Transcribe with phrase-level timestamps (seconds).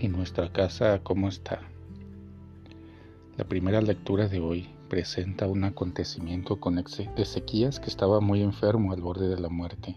[0.00, 1.58] ¿Y nuestra casa cómo está?
[3.36, 9.00] La primera lectura de hoy presenta un acontecimiento con Ezequías que estaba muy enfermo al
[9.00, 9.96] borde de la muerte.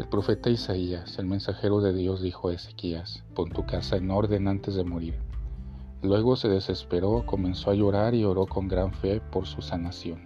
[0.00, 4.48] El profeta Isaías, el mensajero de Dios, dijo a Ezequías, pon tu casa en orden
[4.48, 5.14] antes de morir.
[6.02, 10.18] Luego se desesperó, comenzó a llorar y oró con gran fe por su sanación.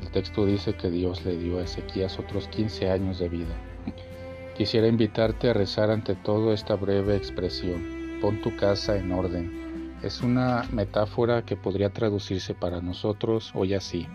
[0.00, 3.54] El texto dice que Dios le dio a Ezequías otros 15 años de vida.
[4.56, 9.92] Quisiera invitarte a rezar ante todo esta breve expresión, pon tu casa en orden.
[10.02, 14.06] Es una metáfora que podría traducirse para nosotros hoy así.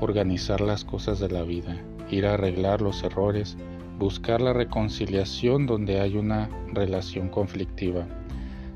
[0.00, 3.56] Organizar las cosas de la vida, ir a arreglar los errores,
[3.98, 8.06] buscar la reconciliación donde hay una relación conflictiva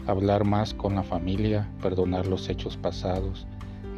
[0.08, 3.46] hablar más con la familia, perdonar los hechos pasados,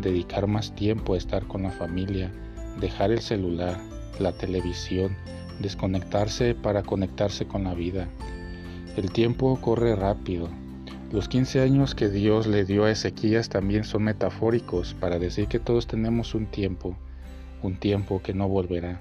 [0.01, 2.33] dedicar más tiempo a estar con la familia,
[2.81, 3.79] dejar el celular,
[4.19, 5.17] la televisión,
[5.61, 8.09] desconectarse para conectarse con la vida.
[8.97, 10.49] El tiempo corre rápido.
[11.13, 15.61] Los 15 años que Dios le dio a Ezequías también son metafóricos para decir que
[15.61, 16.97] todos tenemos un tiempo,
[17.63, 19.01] un tiempo que no volverá.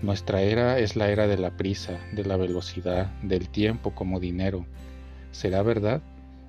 [0.00, 4.64] Nuestra era es la era de la prisa, de la velocidad, del tiempo como dinero.
[5.32, 6.00] ¿Será verdad?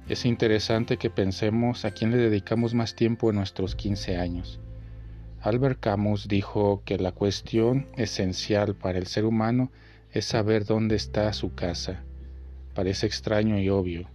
[0.07, 4.61] Es interesante que pensemos a quién le dedicamos más tiempo en nuestros 15 años.
[5.41, 9.71] Albert Camus dijo que la cuestión esencial para el ser humano
[10.13, 12.05] es saber dónde está su casa.
[12.73, 14.07] Parece extraño y obvio.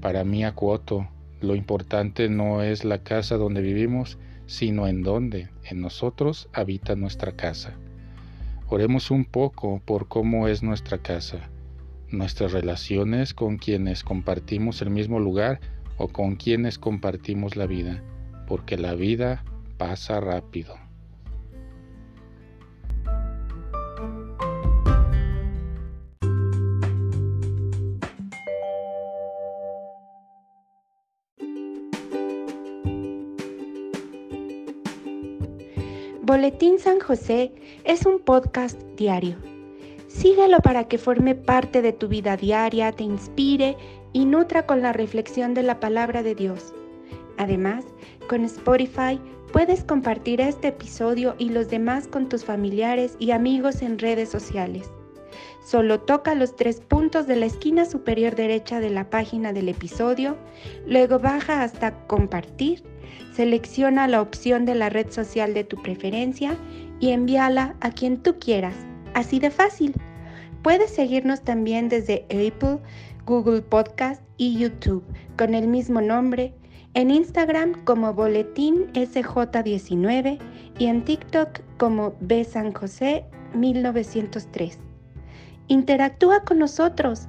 [0.00, 1.08] Para mí, acuoto,
[1.40, 7.32] lo importante no es la casa donde vivimos, sino en dónde, en nosotros, habita nuestra
[7.32, 7.74] casa.
[8.68, 11.50] Oremos un poco por cómo es nuestra casa
[12.12, 15.60] nuestras relaciones con quienes compartimos el mismo lugar
[15.96, 18.02] o con quienes compartimos la vida,
[18.46, 19.44] porque la vida
[19.78, 20.76] pasa rápido.
[36.24, 37.52] Boletín San José
[37.82, 39.36] es un podcast diario
[40.06, 43.76] Síguelo para que forme parte de tu vida diaria, te inspire
[44.12, 46.74] y nutra con la reflexión de la palabra de Dios.
[47.38, 47.84] Además,
[48.28, 49.18] con Spotify
[49.52, 54.92] puedes compartir este episodio y los demás con tus familiares y amigos en redes sociales.
[55.66, 60.36] Solo toca los tres puntos de la esquina superior derecha de la página del episodio,
[60.86, 62.84] luego baja hasta compartir,
[63.34, 66.56] selecciona la opción de la red social de tu preferencia
[67.00, 68.74] y envíala a quien tú quieras
[69.14, 69.94] Así de fácil.
[70.62, 72.78] Puedes seguirnos también desde Apple,
[73.26, 75.04] Google Podcast y YouTube
[75.36, 76.54] con el mismo nombre,
[76.94, 80.38] en Instagram como Boletín SJ19
[80.78, 83.24] y en TikTok como B San José
[83.54, 84.78] 1903.
[85.68, 87.28] Interactúa con nosotros,